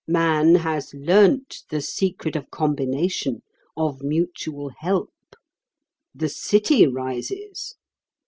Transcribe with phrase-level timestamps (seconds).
[0.07, 3.43] Man has learnt the secret of combination,
[3.77, 5.13] of mutual help.
[6.15, 7.75] The City rises.